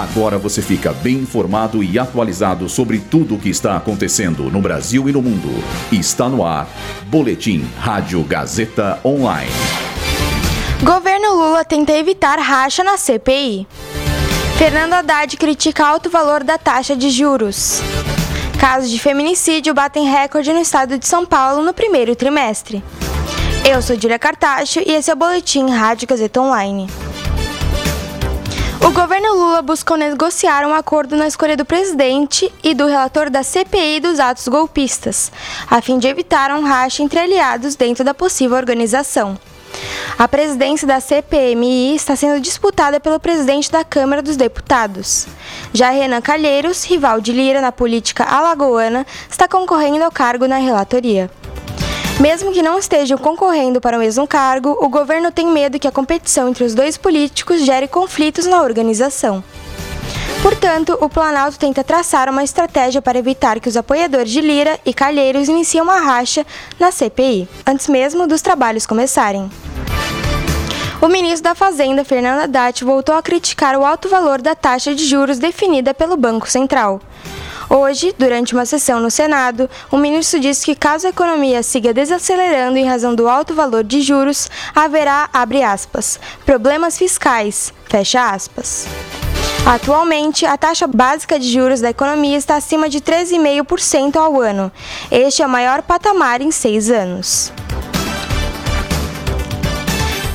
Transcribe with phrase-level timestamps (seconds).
[0.00, 5.06] Agora você fica bem informado e atualizado sobre tudo o que está acontecendo no Brasil
[5.10, 5.50] e no mundo.
[5.92, 6.66] Está no ar.
[7.04, 9.52] Boletim Rádio Gazeta Online.
[10.82, 13.68] Governo Lula tenta evitar racha na CPI.
[14.56, 17.82] Fernando Haddad critica alto valor da taxa de juros.
[18.58, 22.82] Casos de feminicídio batem recorde no estado de São Paulo no primeiro trimestre.
[23.70, 26.88] Eu sou Dília Cartacho e esse é o Boletim Rádio Gazeta Online.
[28.82, 33.42] O governo Lula buscou negociar um acordo na escolha do presidente e do relator da
[33.42, 35.30] CPI dos atos golpistas,
[35.70, 39.38] a fim de evitar um racha entre aliados dentro da possível organização.
[40.18, 45.26] A presidência da CPMI está sendo disputada pelo presidente da Câmara dos Deputados.
[45.74, 51.30] Já Renan Calheiros, rival de Lira na política alagoana, está concorrendo ao cargo na relatoria.
[52.20, 55.90] Mesmo que não estejam concorrendo para o mesmo cargo, o governo tem medo que a
[55.90, 59.42] competição entre os dois políticos gere conflitos na organização.
[60.42, 64.92] Portanto, o Planalto tenta traçar uma estratégia para evitar que os apoiadores de Lira e
[64.92, 66.46] Calheiros iniciem uma racha
[66.78, 69.50] na CPI, antes mesmo dos trabalhos começarem.
[71.00, 75.06] O ministro da Fazenda, Fernando Haddad, voltou a criticar o alto valor da taxa de
[75.06, 77.00] juros definida pelo Banco Central.
[77.72, 82.76] Hoje, durante uma sessão no Senado, o ministro disse que caso a economia siga desacelerando
[82.76, 88.88] em razão do alto valor de juros, haverá, abre aspas, problemas fiscais, fecha aspas.
[89.64, 94.72] Atualmente, a taxa básica de juros da economia está acima de 13,5% ao ano.
[95.08, 97.52] Este é o maior patamar em seis anos.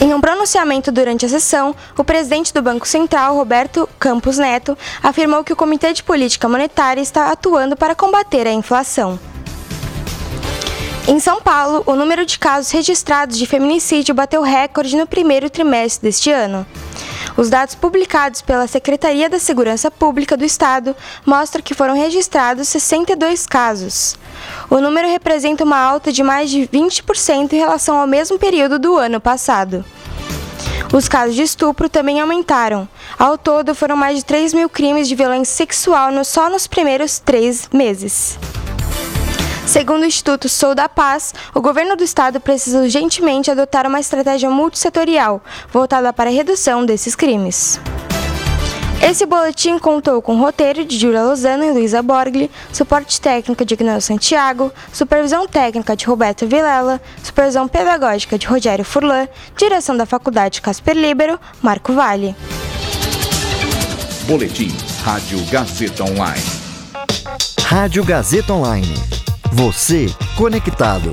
[0.00, 5.42] Em um pronunciamento durante a sessão, o presidente do Banco Central, Roberto Campos Neto, afirmou
[5.42, 9.18] que o Comitê de Política Monetária está atuando para combater a inflação.
[11.06, 16.08] Em São Paulo, o número de casos registrados de feminicídio bateu recorde no primeiro trimestre
[16.08, 16.66] deste ano.
[17.36, 20.94] Os dados publicados pela Secretaria da Segurança Pública do Estado
[21.26, 24.16] mostram que foram registrados 62 casos.
[24.70, 28.96] O número representa uma alta de mais de 20% em relação ao mesmo período do
[28.96, 29.84] ano passado.
[30.92, 32.88] Os casos de estupro também aumentaram.
[33.18, 37.68] Ao todo, foram mais de 3 mil crimes de violência sexual só nos primeiros três
[37.72, 38.38] meses.
[39.66, 44.50] Segundo o Instituto Sou da Paz, o governo do estado precisa urgentemente adotar uma estratégia
[44.50, 45.42] multissetorial
[45.72, 47.80] voltada para a redução desses crimes.
[49.02, 54.00] Esse boletim contou com roteiro de Júlia Lozano e Luísa Borgli, suporte técnico de Ignal
[54.00, 60.96] Santiago, supervisão técnica de Roberto Vilela, supervisão pedagógica de Rogério Furlan, direção da Faculdade Casper
[60.96, 62.36] Libero, Marco Vale.
[64.26, 66.42] Boletim Rádio Gazeta Online.
[67.66, 69.23] Rádio Gazeta Online.
[69.54, 70.06] Você
[70.36, 71.12] conectado.